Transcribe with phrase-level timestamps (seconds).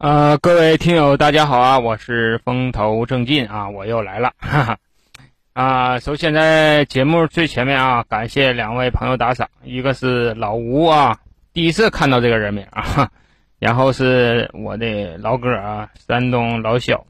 [0.00, 4.78] 呃，各位听友，大家好啊，我是风头正劲啊，我又来了， 哈哈。
[5.52, 11.18] 啊，首先在节目最前面啊，感谢两位朋友打赏，一个是老吴啊，
[11.52, 13.10] 第一次看到这个人名啊，
[13.60, 17.04] 然后是我的老哥啊，山东老小，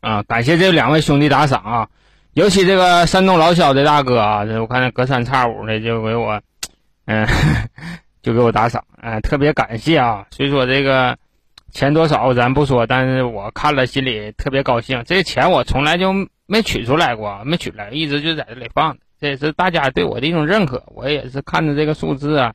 [0.00, 1.88] 啊，感谢这两位兄弟打赏啊，
[2.32, 6.40] 尤其这个山东老小的大哥啊，这我看隔三差五的就给我，
[7.04, 7.28] 嗯，
[8.22, 11.18] 就给我打赏，嗯，特别感谢啊，所以说这个。
[11.72, 15.02] 钱多少咱不说，但是我看了心里特别高兴。
[15.06, 16.12] 这钱我从来就
[16.44, 19.00] 没取出来过，没取来，一直就在这里放着。
[19.18, 20.84] 这也是大家对我的一种认可。
[20.88, 22.52] 我也是看着这个数字啊，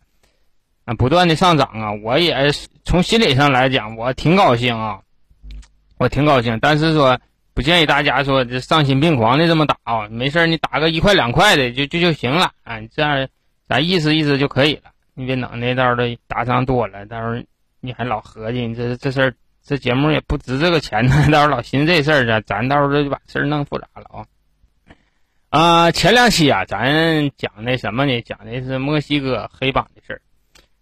[0.86, 2.52] 啊，不断的上涨啊，我也
[2.86, 5.00] 从心理上来讲，我挺高兴啊，
[5.98, 6.60] 我挺高兴。
[6.62, 7.20] 但是说
[7.56, 13.28] 不建议大家说这丧心病狂的这么打啊，没事你打个一块两块的就就就行了啊，这样
[13.68, 14.92] 咱意思意思就可以了。
[15.16, 17.44] 你别等那到的打赏多了，到时候。
[17.80, 21.16] 你还老合计，你这这事儿，这节目也不值这个钱呢。
[21.32, 24.26] 到时候老寻思这事儿去，咱到时候就把事儿弄复杂了啊。
[25.50, 28.22] 啊，前两期啊，咱讲那什么呢？
[28.22, 30.22] 讲的是墨西哥黑帮的事儿。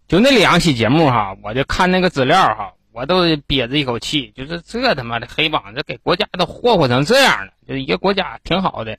[0.07, 7.51] 就那两期节目哈，我就看那个资料哈，我都憋着一口气，就是这他妈的黑帮，这给国家都霍霍成这样了。
[7.67, 8.97] 就一个国家挺好的，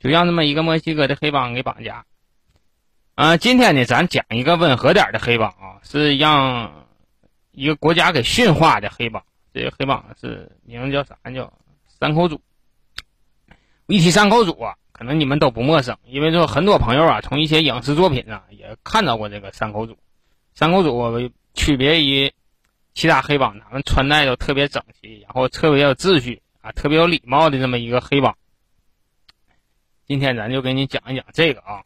[0.00, 2.04] 就让那么一个墨西哥的黑帮给绑架。
[3.14, 6.87] 啊，今天呢，咱讲一个温和点的黑帮啊，是让。
[7.58, 9.20] 一个国家给驯化的黑帮，
[9.52, 11.16] 这个黑帮是名字叫啥？
[11.34, 11.52] 叫
[11.88, 12.40] 三口组。
[13.88, 19.98] 一提三口组啊，可能你们都不陌生，因为说很多朋友啊，从一些影视作品啊也看到过这个三口组。
[20.54, 22.32] 三口组区别于
[22.94, 28.36] 其他黑帮，他们穿戴都特别整齐，然后特别有秩序啊，特别有礼貌的这么一个黑帮。
[30.06, 31.82] 今天咱就给你讲一讲这个啊。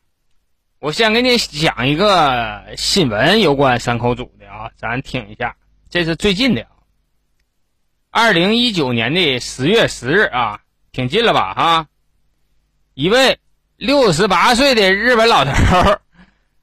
[0.81, 5.57] 我先给你讲一个新闻，有关三口组的啊，咱听一下。
[5.93, 6.67] 这是最近的，
[8.11, 11.53] 二零一九年的十月十日啊，挺近了吧？
[11.53, 11.87] 哈，
[12.95, 13.39] 一位
[13.77, 15.53] 六十八岁的日本老头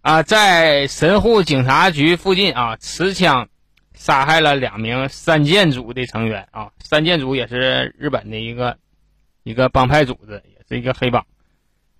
[0.01, 3.49] 啊，在神户警察局附近啊，持枪
[3.93, 6.71] 杀害了两名三剑组的成员啊。
[6.79, 8.79] 三剑组也是日本的一个
[9.43, 11.23] 一个帮派组织，也是一个黑帮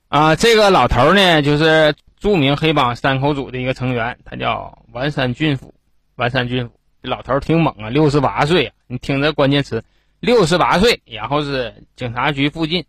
[0.08, 0.36] 啊。
[0.36, 5.76] 这个老头呢，就是著名黑帮山口组的一个成员，他叫丸山俊辅。
[6.16, 6.79] 丸山俊辅。
[7.02, 8.74] 这老头挺猛啊，六十八岁啊！
[8.88, 9.84] 你听这关键词，
[10.20, 12.86] 六十八岁，然后是警察局附近。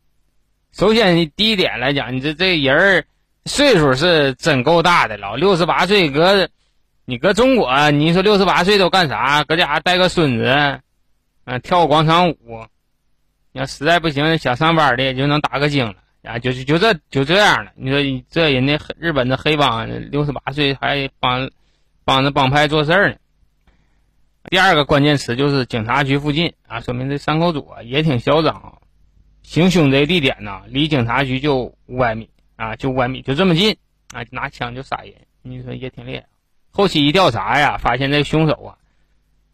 [0.73, 3.05] 首先，你第一点来讲，你这这人儿
[3.47, 5.37] 岁数是真够大的了。
[5.37, 6.49] 六十八岁搁
[7.05, 9.45] 你搁中国，你说六十八岁都干啥？
[9.45, 10.81] 搁家带个孙子，
[11.45, 12.67] 嗯，跳个广场舞。
[13.53, 17.73] 你要实在不行，想上班的也就能打个精了啊，就就就这就这样了。
[17.77, 21.51] 你说这人家日本的黑帮六十八岁还帮
[22.05, 23.17] 帮着帮派做事呢。
[24.49, 28.73] 第二个关键词就是警察局附近啊，说明这三口组啊也挺嚣张啊。
[29.43, 33.77] 行凶这地点呢，离警察局就五百米啊，就五百米，就这么近
[34.13, 36.25] 啊，拿枪就杀人，你说也挺厉害。
[36.71, 38.79] 后期一调查呀，发现这凶手啊，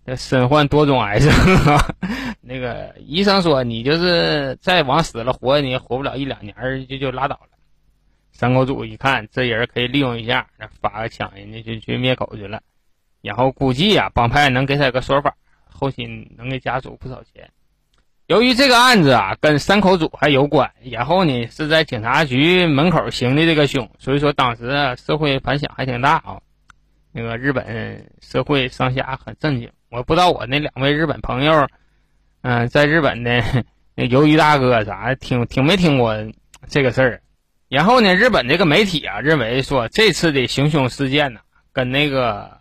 [0.05, 1.33] 这身患多种癌症。
[2.41, 6.55] 那个医生说，你就是再往死了活，你也活不了一两年
[6.87, 7.59] 就就拉倒了。
[8.33, 10.47] 三口组一看这人可以利用一下，
[10.81, 12.63] 发个枪，人家就去灭口去了。
[13.23, 15.35] 然后估计啊，帮派能给他个说法，
[15.65, 16.07] 后期
[16.37, 17.51] 能给家属不少钱。
[18.29, 26.41] 由于这个案子啊跟三口组还有关，然后呢是在警察局门口行的这个凶，所以说当时社会反响还挺大啊。
[27.13, 29.71] 那个日本社会上下很震惊。
[29.91, 31.69] 我不知道我那两位日本朋友，
[32.43, 33.41] 嗯，在日本的
[33.95, 36.17] 那鱿鱼大哥啥听听没听过
[36.67, 37.23] 这个事儿？
[37.69, 41.41] 然后呢，日本这个媒体啊认为说这次的行凶事件呢
[41.73, 42.56] 跟那个。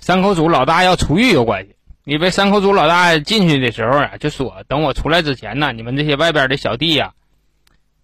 [0.00, 7.12] 三口组老大要出狱有关系，因为三口组老大进去的时候啊，就说等我出来之前呢，你们这些外边的小弟呀，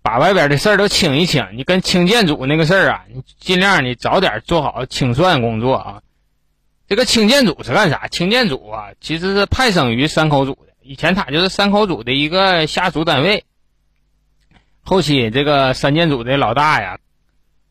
[0.02, 1.46] 把外边的事儿都清一清。
[1.54, 6.02] 你跟清建组那个事儿啊，你尽量你早点做好清算工作啊。
[6.86, 8.06] 这个清建组是干啥？
[8.08, 13.44] 清建组啊，其实是派生于三口组的，以前他就是三口组的一个下属单位。
[14.82, 16.98] 后期这个三建组的老大呀，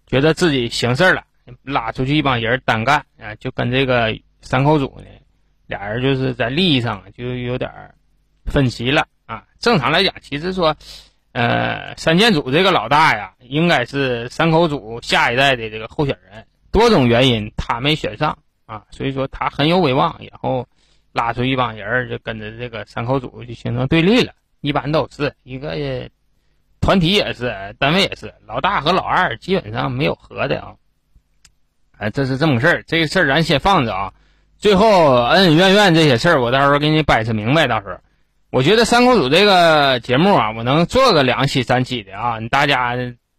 [0.07, 1.24] 觉得自己行事了。
[1.63, 5.06] 拉出去一帮人单干啊，就跟这个三口组呢，
[5.68, 7.71] 俩人就是在利益上就有点
[8.45, 9.45] 分歧了啊。
[9.59, 10.75] 正常来讲，其实说，
[11.31, 20.68] 呃，三建组这个老大呀，应该是三口组下一代的这个候选人，多种原因他没选上啊，所以说他很有威望，然后
[21.13, 24.33] 拉出一帮人就跟着这个三口组就形成对立了。
[24.62, 25.75] 一般都是一个
[26.81, 30.75] 团体也是，单位也是，老大和老二基本上没有和的啊。
[31.97, 34.13] 哎，这是这么个事儿，这个事儿咱先放着啊。
[34.57, 37.68] 最后恩恩怨怨这些事儿，我到时候给你掰扯明白。
[37.68, 38.00] 到时候，
[38.51, 42.95] 我觉得三口组这个节目啊，我能做个两期三期的啊，你大家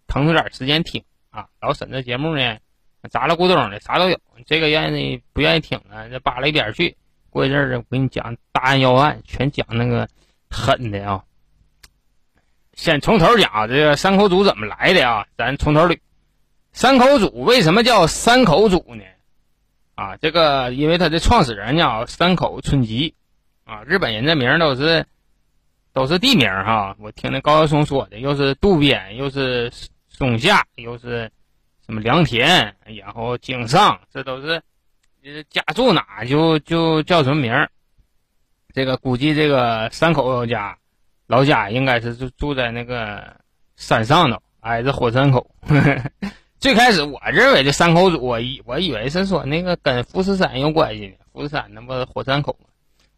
[0.06, 1.46] 腾出点时间听啊。
[1.60, 2.56] 老沈这节目呢，
[3.10, 6.96] 杂了咕咚的啥都有，这个愿意不愿意听呢，就扒拉一边去。
[7.30, 10.08] 过一阵儿，我给你讲大案要案，全讲那个
[10.50, 11.22] 狠的啊。
[12.74, 15.26] 先从头讲啊，这个三口组怎么来的啊？
[15.36, 15.98] 咱从头捋。
[16.76, 19.02] 三口组为什么叫三口组呢？
[19.94, 23.14] 啊，这个因为它的创始人叫三口村吉，
[23.64, 25.06] 啊，日本人这名都是
[25.94, 26.94] 都是地名哈。
[27.00, 29.72] 我听那高晓松说的，又是渡边，又是
[30.10, 31.32] 松下，又是
[31.86, 34.62] 什么良田，然后井上，这都是
[35.48, 37.54] 家住哪就就叫什么名。
[38.74, 40.76] 这个估计这个三口家
[41.26, 43.34] 老家应该是住住在那个
[43.76, 45.50] 山上头，挨着火山口。
[46.58, 52.68] 最开始我认为这三口组，我以我以为是说那个跟富士山有关系呢，富士山那不火山口吗？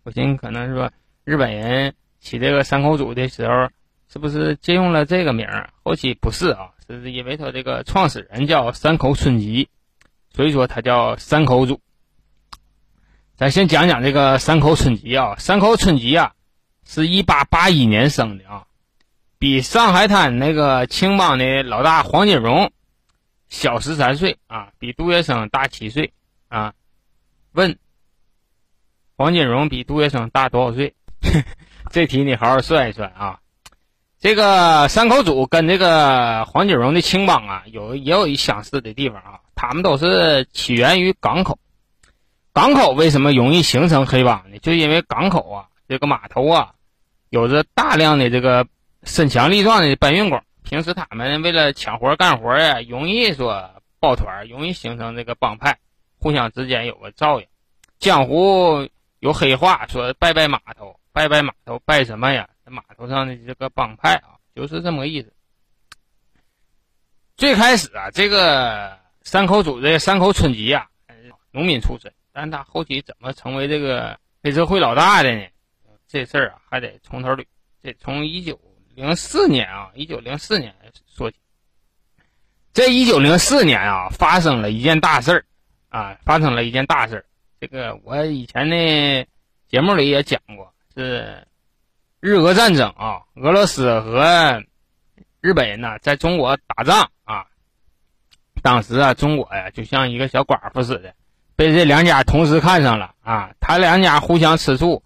[0.02, 0.90] 我寻思可能是说
[1.24, 3.68] 日本人起这个三口组的时候，
[4.12, 5.70] 是不是借用了这个名儿？
[5.84, 9.68] 后期不是啊，是因为他这个创始人叫三口村吉，
[10.34, 11.80] 所以说他叫三口组。
[13.36, 16.32] 咱先讲讲这个三口村吉啊，三口村吉啊，
[16.84, 18.64] 是一八八一年生的啊，
[19.38, 22.72] 比上海滩那个青帮的老大黄金荣。
[23.48, 26.12] 小十三岁啊，比杜月笙大七岁
[26.48, 26.74] 啊。
[27.52, 27.78] 问
[29.16, 30.94] 黄金荣比杜月笙大多少岁？
[31.90, 33.40] 这题你好好算一算啊。
[34.20, 39.40] 这个三口组跟这个黄金荣的青帮啊，有也有一相似的地方啊。
[39.54, 41.58] 他们都是起源于港口。
[42.52, 44.58] 港口为什么容易形成黑帮呢？
[44.58, 46.74] 就因为港口啊，这个码头啊，
[47.30, 48.66] 有着大量的这个
[49.04, 50.42] 身强力壮的搬运工。
[50.68, 55.78] 平时他们为了抢活干活呀，容易说抱团，容易形成这个帮派，
[56.18, 57.46] 互相之间有个照应。
[57.98, 58.86] 江湖
[59.20, 62.46] 有黑话说拜拜码头，拜拜码头，拜什么呀？
[62.66, 65.32] 码头上的这个帮派啊，就是这么个意思。
[67.38, 70.86] 最开始啊，这个三口组这三口村吉啊，
[71.50, 75.46] 农民出身，但他后期怎么成为这个黑社会老大的呢？
[76.06, 77.42] 这事儿啊，还得从头捋，
[77.80, 78.60] 得从一九。
[78.98, 80.74] 零四年啊，一九零四年
[81.06, 81.36] 说起，
[82.72, 85.44] 这一九零四年啊，发生了一件大事儿
[85.88, 87.24] 啊，发生了一件大事儿。
[87.60, 89.24] 这个我以前的
[89.68, 91.46] 节目里也讲过，是
[92.18, 94.64] 日俄战争啊，俄罗斯和
[95.40, 97.46] 日本人呢在中国打仗啊。
[98.64, 101.14] 当时啊，中国呀就像一个小寡妇似的，
[101.54, 105.04] 被这两家同时看上了啊，他两家互相吃醋。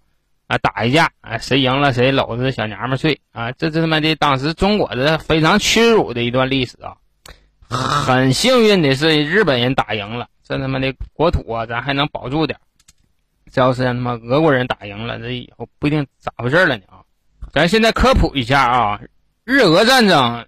[0.57, 3.51] 打一架啊，谁赢了谁搂着小娘们睡啊！
[3.53, 6.95] 这这他妈的，当时中国的非常屈辱的一段历史啊。
[7.69, 12.59] 很幸运的是，日本人打赢了，这他妈的国土啊，咱还能保住点。
[13.51, 17.01] 这要是让他妈俄国人打赢了，这以后不一定咋回事了呢啊！
[17.51, 18.99] 咱现在科普一下啊，
[19.43, 20.45] 日俄战争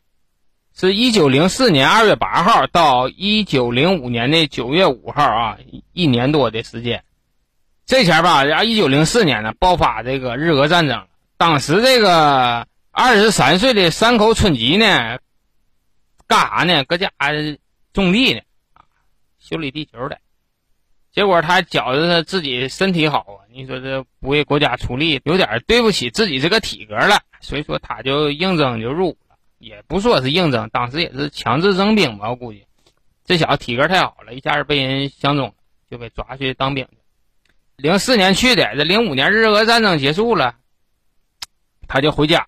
[0.76, 5.58] 是一九零四年二月八号到一九零五年的九月五号啊，
[5.94, 7.04] 一年多的时间。
[7.86, 11.08] 这前吧，然后一九零四年呢，爆发这个日俄战争。
[11.38, 15.20] 当时这个二十三岁的山口春吉呢，
[16.26, 16.84] 干啥呢？
[16.86, 17.12] 搁家
[17.94, 18.42] 种地呢，
[19.40, 20.18] 修理地球的。
[21.12, 27.22] 结果他觉得他自己身体好啊，你说这不为国家出力，有点对不起自己这个体格了。
[27.40, 32.32] 所以说他就应征就入伍了，也不说是应征，当时也是强制征兵吧。
[32.32, 32.66] 我估计
[33.24, 35.54] 这小子体格太好了，一下子被人相中了，
[35.92, 36.98] 就被抓去当兵去。
[37.78, 40.56] 零四年去的，这零五年日俄战争结束了，
[41.88, 42.48] 他就回家，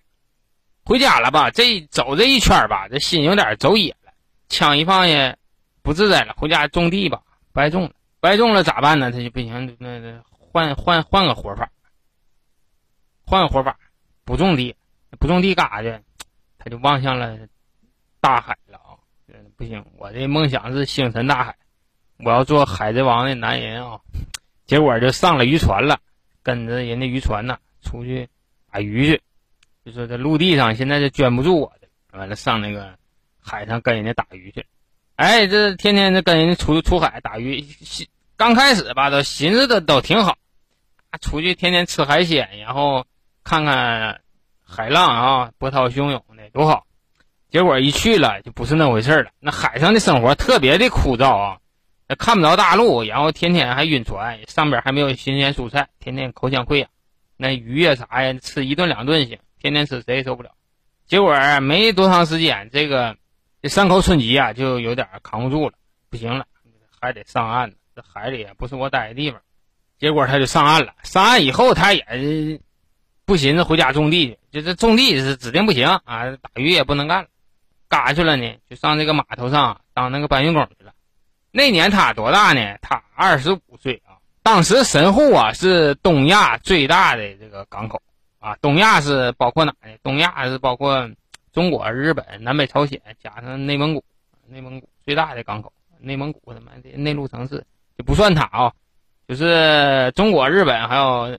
[0.84, 1.50] 回家了吧？
[1.50, 4.12] 这走这一圈吧，这心有点走野了，
[4.48, 5.36] 枪一放下，
[5.82, 7.20] 不自在了，回家种地吧，
[7.52, 9.10] 白种了，白种了咋办呢？
[9.12, 11.70] 他就不行，那那换换换个活法，
[13.24, 13.78] 换个活法，
[14.24, 14.74] 不种地，
[15.18, 16.00] 不种地干啥去？
[16.58, 17.38] 他就望向了
[18.20, 18.96] 大海了啊！
[19.56, 21.56] 不行，我这梦想是星辰大海，
[22.24, 24.00] 我要做海贼王的男人啊！
[24.68, 25.98] 结果就上了渔船了，
[26.42, 28.28] 跟着人家渔船呢出去
[28.70, 29.22] 打鱼去。
[29.84, 32.94] 就说这陆地上现在是圈不住我的，完了上那个
[33.40, 34.64] 海上跟人家打鱼去。
[35.16, 37.66] 哎，这天天这跟人家出出海打鱼，
[38.36, 40.36] 刚开始吧都寻思的都挺好，
[41.22, 43.06] 出去天天吃海鲜，然后
[43.42, 44.20] 看看
[44.62, 46.86] 海浪啊，波涛汹涌的多好。
[47.50, 51.58] 结果一去了就不是那回事了，那海上的生活特别的枯燥啊。
[52.16, 56.88] 看不着大陆，然后天天还晕船，上边还没有新鲜蔬菜，天天口腔溃疡。
[57.36, 60.50] 那鱼呀啥呀，吃一顿两顿行，天天吃谁也受不了。
[61.06, 63.16] 结果没多长时间，这个
[63.62, 65.74] 这三口春吉啊就有点扛不住了，
[66.10, 66.46] 不行了，
[67.00, 67.72] 还得上岸。
[67.94, 69.40] 这海里也不是我待的地方，
[69.98, 70.94] 结果他就上岸了。
[71.02, 72.60] 上岸以后，他也
[73.24, 77.28] 不寻思回家种地去，就这种地是指定不行啊，打鱼也不能干了。
[77.88, 78.56] 干啥去了呢？
[78.68, 80.87] 就上这个码头上当那个搬运工去了。
[81.50, 82.78] 那年他多大呢？
[82.82, 84.16] 他二十五岁啊。
[84.42, 88.00] 当时神户啊是东亚最大的这个港口
[88.38, 88.56] 啊。
[88.60, 89.88] 东亚是包括哪呢？
[90.02, 91.10] 东亚是包括
[91.52, 94.04] 中国、日本、南北朝鲜，加上内蒙古。
[94.50, 97.66] 内蒙古最大的港口，内蒙古他妈的内陆城市
[97.98, 98.72] 就不算它啊，
[99.26, 101.38] 就是中国、日本还有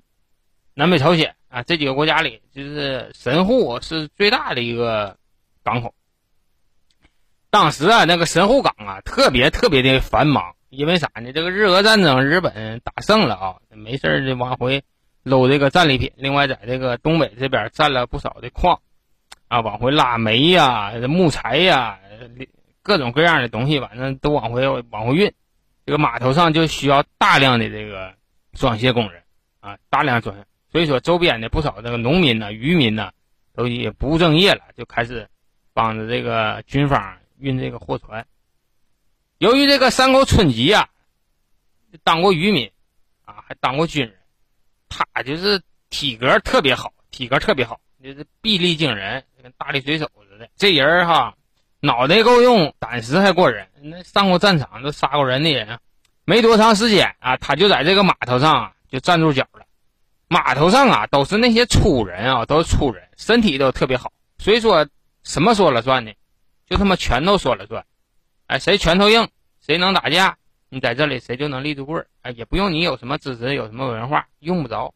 [0.76, 5.18] 南北朝鲜啊这几个国家里，就是神户是最大的一个
[5.64, 5.92] 港口。
[7.52, 11.32] 当时啊，那个神户港啊，特别特别的繁忙，因为啥呢？
[11.34, 14.84] 这个日俄战争，日本打胜了啊，没事就往回
[15.24, 16.12] 搂这个战利品。
[16.16, 18.82] 另外，在这个东北这边占了不少的矿
[19.48, 22.00] 啊，往回拉煤呀、木材呀。
[22.82, 25.32] 各种各样的东西，反正都往回往回运，
[25.86, 28.14] 这个码头上就需要大量的这个
[28.54, 29.22] 装卸工人
[29.60, 30.44] 啊，大量装卸。
[30.72, 33.12] 所以说，周边的不少这个农民呢、渔民呢，
[33.54, 35.28] 都也不务正业了，就开始
[35.74, 38.26] 帮着这个军方运这个货船。
[39.38, 40.88] 由于这个山口春吉啊，
[42.04, 42.72] 当过渔民
[43.26, 44.16] 啊，还当过军人，
[44.88, 50.50] 他就是体格特别好，体格特别好，就是臂力惊人，跟大力水手似的。
[50.56, 51.34] 这人哈。
[51.82, 53.66] 脑袋够用，胆识还过人。
[53.82, 55.80] 那上过战场都杀过人的人，
[56.26, 59.66] 没多长时间啊，他就在这个码头上啊就站住脚了。
[60.28, 64.12] 码头上啊都是那些粗人啊，都是粗人，身体都特别好。
[64.40, 64.86] 所以说
[65.24, 66.12] 什么说了算呢？
[66.70, 67.84] 就他妈拳头说了算。
[68.48, 69.28] 哎，谁拳头硬，
[69.60, 70.38] 谁能打架，
[70.70, 72.08] 你在这里谁就能立住棍儿。
[72.22, 74.94] 哎，也不用你有什么知识，有什么文化，用不着。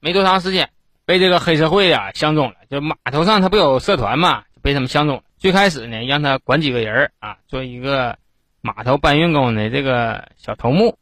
[0.00, 0.68] 没多长时间，
[1.04, 2.56] 被这个黑社会啊相中了。
[2.68, 5.22] 就码头上他不有社团嘛，被他们相中了。
[5.38, 8.18] 最开始呢，让他管几个人儿啊，做一个
[8.60, 10.98] 码头搬运工的这个小头目。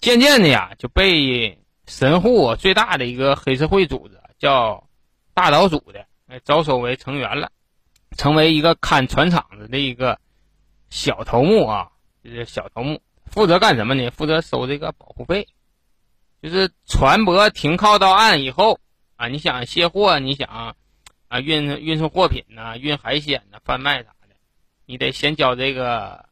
[0.00, 4.86] 渐渐的呀，就被神户最大的一个黑社会组织叫
[5.32, 7.50] 大岛组的哎招收为成员了，
[8.16, 10.18] 成为一个看船厂子的一个
[10.90, 11.90] 小头目啊，
[12.22, 14.10] 就是小头目，负责干什么呢？
[14.10, 15.46] 负责收这个保护费，
[16.42, 18.80] 就是船舶停靠到岸以后
[19.16, 20.74] 啊，你想卸货，你想。
[21.26, 24.36] 啊，运运送货品呐，运海鲜呐，贩卖啥的，
[24.86, 26.26] 你得先交这个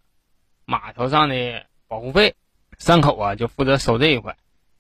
[0.65, 2.37] 码头上的保护费。
[2.79, 4.37] 三口啊，就负责收这一块。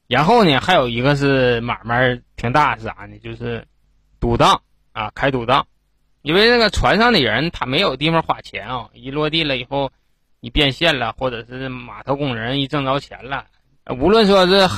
[0.06, 3.18] 然后呢，还有一个是买卖挺大，是啥呢？
[3.18, 3.66] 就是
[4.20, 5.66] 赌档啊，开赌档。
[6.22, 9.90] 因为那个船上的人他没有地方花钱啊，一落地了以后，
[10.40, 13.46] 你变现了，或者是码头工人一挣着钱了，
[13.98, 14.68] 无论说是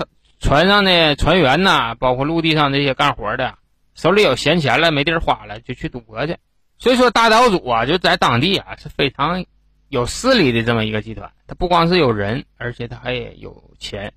[0.40, 3.54] 船上的船员呐，包括陆地上这些干活的。
[3.94, 6.36] 手里有闲钱了，没地儿花了，就去赌博去。
[6.78, 9.44] 所以说，大岛主啊，就在当地啊是非常
[9.88, 11.30] 有势力的这么一个集团。
[11.46, 14.12] 他不光是有人，而且他还有钱。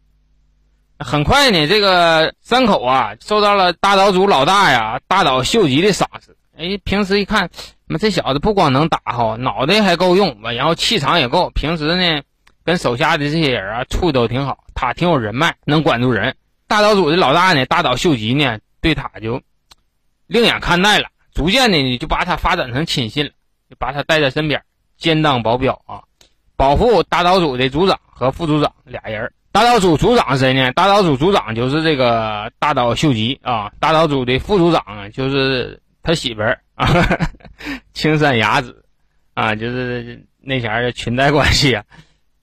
[0.97, 6.36] 很快呢，这个三口啊受到了大岛主老大呀大岛秀吉的赏识。
[6.57, 7.47] 哎，平时一看，
[7.85, 11.51] 妈这小子不光能打哈，脑袋还够用，然后气场也够。
[11.51, 12.23] 平时呢，
[12.65, 16.35] 跟手下的这些人啊处的都挺好，他挺有人脉，能管住人。
[16.67, 19.39] 大岛主的老大呢，大岛秀吉呢，对他就。
[20.25, 23.31] 另眼看待了，逐渐的你就把他发展成亲信了，
[23.69, 24.59] 就把他带在身边，
[24.97, 26.01] 兼当保镖啊，
[26.55, 29.31] 保护大岛组的组长和副组长俩人。
[29.51, 30.71] 大岛组组长谁呢？
[30.73, 33.71] 大岛组组长就是这个大岛秀吉啊。
[33.79, 36.87] 大岛组的副组长就是他媳妇儿啊，
[37.91, 38.81] 青山雅子
[39.33, 41.83] 啊，就是那前儿裙带关系啊，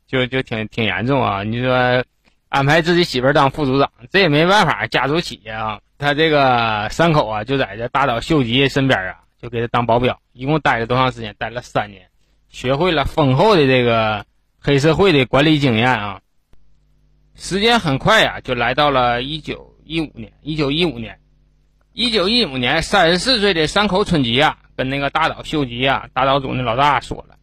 [0.07, 1.43] 就就挺挺严重啊。
[1.43, 2.05] 你说
[2.51, 5.81] 安排自己媳妇儿当副组长，这也没办法，家族企业啊。
[5.97, 11.35] 他这个三口啊，就在这大岛秀吉身边啊，就给他当保镖，一共待了多长时间？
[11.39, 12.07] 待了三年，
[12.51, 14.27] 学会了丰厚的这个
[14.61, 16.21] 黑社会的管理经验啊。
[17.35, 20.31] 时间很快呀，就来到了一九一五年。
[20.43, 21.19] 一九一五年，
[21.95, 27.37] 一九一五年，三十四岁的山口春吉啊，跟那个大岛秀吉啊，大岛组的老大说了，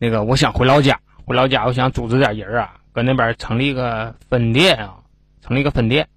[0.00, 4.96] 那个我想回老家，回老家，我想组织点人啊，搁那边成立一个分店啊，
[5.40, 6.08] 成立一个分店。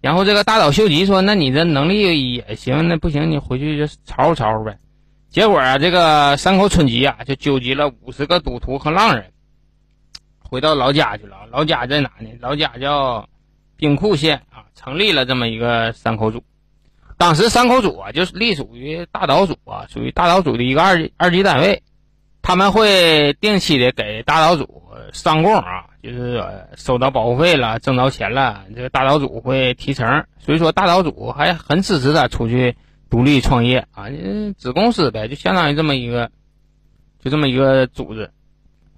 [0.00, 4.78] 然后这个大岛秀吉说：“那你这能力也行，那不行，你回去就吵吵吵吵呗。”
[5.30, 9.32] 结果啊，这个山口春吉啊，就纠集了五十个赌徒和浪人，
[10.38, 11.38] 回到老家去了。
[11.50, 12.28] 老家在哪呢？
[12.38, 13.28] 老家叫
[13.76, 16.42] 兵库县啊，成立了这么一个山口组。
[17.16, 21.82] 当时山口组啊，就是隶属于大岛组啊，属于大岛组的一个二二级单位。
[22.42, 25.86] 他们会定期的给大岛组上供啊。
[26.02, 26.44] 就是
[26.76, 32.76] 收到保护费了，挣着钱了，这个大岛主会提成，所以说大岛主还很支持他出去
[33.08, 34.04] 独立创业啊，
[34.58, 36.30] 子公司呗，就相当于这么一个，
[37.22, 38.30] 就这么一个组织。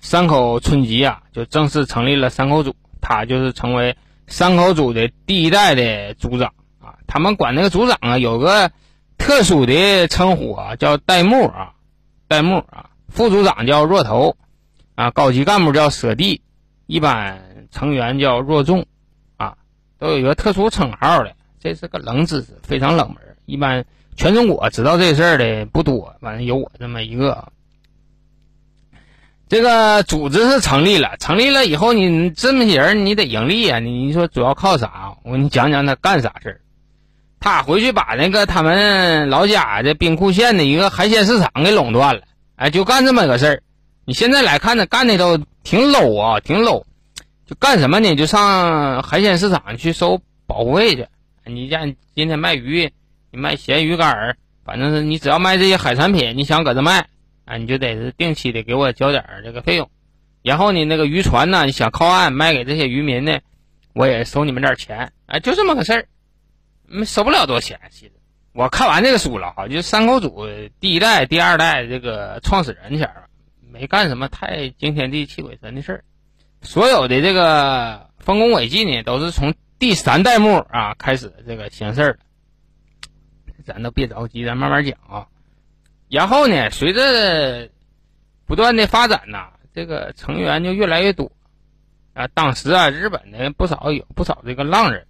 [0.00, 2.74] 山口春吉啊，就正式成立了山口组。
[3.00, 6.98] 他就是成为山口组的第一代的组长啊。
[7.06, 8.70] 他们管那个组长啊有个
[9.18, 11.74] 特殊的称呼啊，叫代木啊，
[12.28, 12.90] 代木啊。
[13.08, 14.36] 副组长叫若头
[14.94, 16.42] 啊，高级干部叫舍弟，
[16.86, 18.86] 一般成员叫若众
[19.36, 19.56] 啊，
[19.98, 21.34] 都有一个特殊称号的。
[21.58, 23.84] 这是个冷知识，非常冷门，一般
[24.16, 27.52] 全中国知道这事儿的不多，反正有我这么一个。
[29.48, 33.78] 这个组织是成立了，成立了以后，你这么些人，你得盈利啊！
[33.78, 35.14] 你你说主要靠啥？
[35.22, 36.60] 我给你讲讲他干啥事儿。
[37.38, 42.22] 他回去把那个他们老家这兵库县的一个海鲜市场给垄断了，
[42.56, 43.62] 哎，就干这么个事儿。
[44.04, 46.82] 你现在来看，他干的都挺 low 啊，挺 low。
[47.46, 48.16] 就干什么呢？
[48.16, 51.06] 就上海鲜市场去收保护费去。
[51.44, 52.90] 你像今天卖鱼，
[53.30, 57.06] 你卖咸鱼干儿，反正是你只要卖这些海产品，你想搁这卖。
[57.46, 59.88] 啊，你就得是定期的给我交点这个费用，
[60.42, 63.38] 然后你那个渔船呢，你想靠岸卖给这些渔民呢，
[63.94, 66.08] 我也收你们点钱，哎，就这么个事儿，
[66.86, 67.80] 没收不了多少钱。
[67.90, 68.12] 其实
[68.52, 70.46] 我看完这个书了哈，就三口组
[70.80, 73.28] 第一代、第二代这个创始人前儿，
[73.72, 76.04] 没干什么太惊天地泣鬼神的事儿，
[76.62, 82.18] 所有的这个丰功伟绩呢，都是从第三代目啊开始这个行事儿。
[83.64, 85.26] 咱都别着急，咱慢慢讲啊。
[86.08, 87.68] 然后呢，随着
[88.46, 91.32] 不断的发展呐，这个成员就越来越多
[92.14, 92.28] 啊。
[92.28, 95.04] 当时啊，日本的不少有不少这个浪人，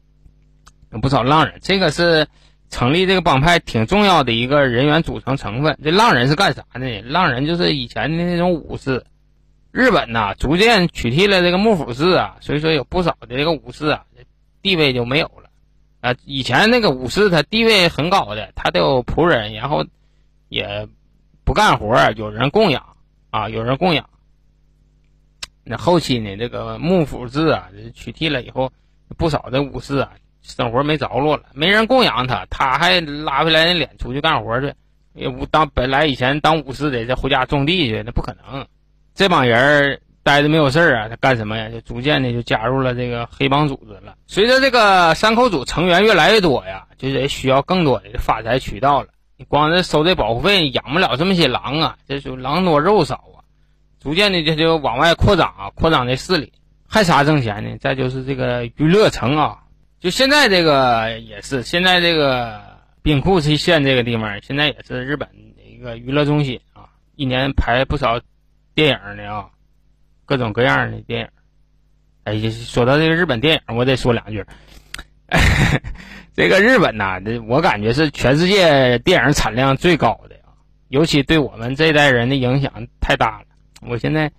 [0.91, 2.27] 有不少浪人，这个是
[2.71, 5.79] 成立这个帮派挺重要的一个人员组成成分。
[5.85, 7.03] 这浪人是干啥的？
[7.03, 9.05] 浪人就是以前的那种武士。
[9.73, 14.05] 日本呐，逐渐取缔了这个幕府制啊，所以说有不少的这个武士啊，
[14.63, 15.51] 地位就没有了
[16.01, 16.15] 啊。
[16.25, 19.85] 以前那个武士他地位很高的，他都有仆人，然后。
[20.49, 20.89] 也
[21.45, 22.97] 不干活有人供养
[23.31, 24.09] 啊，有人供养。
[25.65, 28.73] 那后期呢，这个幕府制啊取缔了以后，
[29.17, 30.13] 不少的武士啊
[30.43, 34.73] 生活没着落了，没人供养他，他还拉回来那脸出去干活去。
[35.13, 38.67] 也武当本来以前当武士的，这回家种地去，那不可能。
[39.15, 41.69] 这帮人待着没有事儿啊，他干什么呀？
[41.71, 44.15] 就逐渐的就加入了这个黑帮组织了。
[44.27, 49.09] 随着这个山口组成员越来越多呀，就得需要更多的发财渠道了。
[49.39, 51.99] 你光这收这保护费，养不了这么些狼啊！
[52.09, 53.45] 这就狼多肉少啊，
[54.01, 56.53] 逐渐的这就往外扩张啊，扩张这势力。
[56.89, 57.77] 还啥挣钱呢？
[57.79, 59.65] 再就是这个娱乐城啊，
[60.01, 62.63] 就现在这个也是，现在这个
[63.03, 68.21] 兵库县这个地方，现在也是日本的一个娱乐中心啊，一年拍不少
[68.75, 69.51] 电影的啊，
[70.25, 71.29] 各种各样的电影。
[72.25, 74.47] 哎，说到这个日本电影，我得说两句。
[76.35, 80.53] 这个日本呐，这我感觉是全世界电影产量最高的啊，
[80.89, 83.47] 尤其对我们这一代人的影响太大了。
[83.83, 84.31] 我现在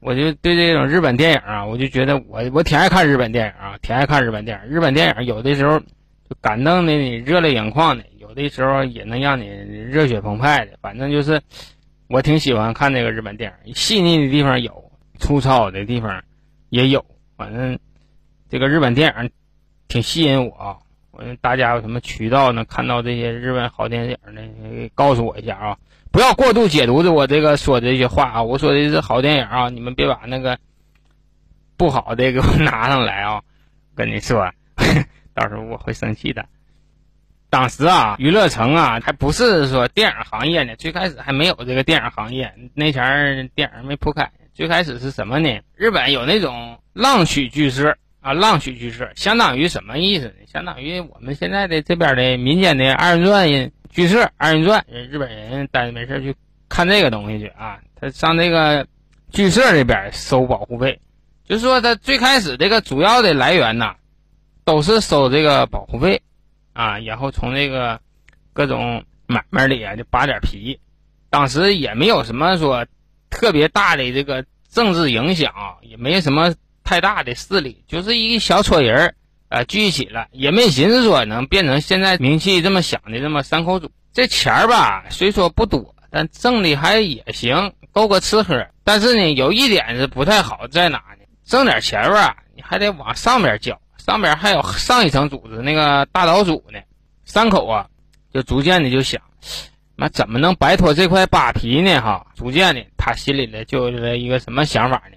[0.00, 4.68] 我就对这种日本电影啊，我就觉得我我挺爱看日本电影啊，挺爱看日本电影。
[4.68, 10.72] 日本电影有的时候就感动的你热泪盈眶的，有的时候也能让你热血澎湃的。
[10.80, 11.40] 反正就是
[12.08, 16.22] 我挺喜欢看这个日本电影，细腻的地方有，粗糙的地方
[16.68, 17.04] 也有。
[17.36, 17.78] 反正
[18.48, 19.30] 这个日本电影
[19.88, 20.76] 挺吸引我啊。
[21.12, 24.90] 我大家有什么渠道能看到这些日本好电影呢？
[24.94, 25.78] 告诉我一下啊！
[26.12, 28.42] 不要过度解读的我这个说这些话啊！
[28.42, 30.58] 我说的是好电影啊，你们别把那个
[31.78, 33.40] 不好的给我 拿上来啊！
[33.94, 34.52] 跟你说，
[35.32, 36.44] 到时候我会生气的。
[37.48, 44.30] 当时啊，娱乐城啊，还不是说电影行业呢，最开始还没有这个电影行业，那前儿电影没铺开。
[44.52, 45.60] 最开始是什么呢？
[45.76, 47.96] 日本有那种浪曲剧社。
[48.26, 50.32] 啊，浪曲剧社相当于什么意思呢？
[50.52, 53.48] 相当于我们现在的这边的民间的二人转
[53.88, 56.34] 剧社，二人转，日本人待着没事去
[56.68, 57.78] 看这个东西去啊。
[57.94, 58.88] 他上这个
[59.30, 61.00] 剧社这边收保护费，
[61.44, 63.94] 就是说他最开始这个主要的来源呐，
[64.64, 66.20] 都是收这个保护费
[66.72, 68.00] 啊，然后从这个
[68.52, 70.80] 各种买卖里啊就扒点皮。
[71.30, 72.86] 当时也没有什么说
[73.30, 76.52] 特别大的这个政治影响，也没什么。
[76.86, 79.14] 太大的势力，就是一个小撮人儿，
[79.48, 83.90] 啊，聚一起了，也没寻思说能变成现在名气这么响的这么三口组。
[84.12, 88.64] 这钱儿吧，虽说不多，但挣的还也行，够个吃喝。
[88.84, 91.24] 但是呢，有一点是不太好在哪呢？
[91.44, 96.78] 挣点钱吧，你还得往上边交，上边还有上一层组织那个大岛组呢。
[97.24, 97.86] 三口啊，
[98.32, 99.20] 就逐渐的就想，
[99.96, 102.00] 那怎么能摆脱这块扒皮呢？
[102.00, 105.15] 哈，逐渐的，他心里呢就有一个什么想法呢？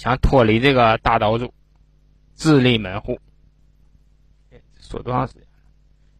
[0.00, 1.52] 想脱离这个大岛主，
[2.32, 3.20] 自立门户。
[4.80, 5.42] 说多长时间？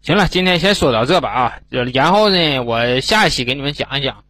[0.02, 1.58] 行了，今天先说到这吧啊。
[1.70, 4.22] 然后呢，我下一期给你们讲一讲，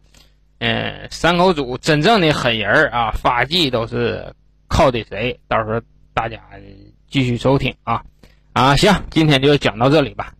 [0.59, 4.33] 嗯，三口组真正的狠人啊，发迹都是
[4.69, 5.37] 靠的谁？
[5.49, 5.81] 到时候
[6.13, 6.41] 大家
[7.09, 8.05] 继续收听啊
[8.53, 10.33] 啊，行，今天就讲到这里吧，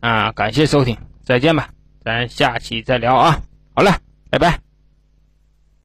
[0.00, 0.94] 啊，感谢收听，
[1.24, 1.70] 再见吧，
[2.04, 3.40] 咱下期再聊啊，
[3.74, 3.98] 好了，
[4.28, 4.71] 拜拜。